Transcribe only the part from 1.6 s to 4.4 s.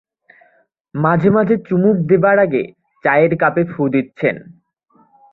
চুমুক দেবার আগে চায়ের কাপে ফুঁ দিচ্ছেন।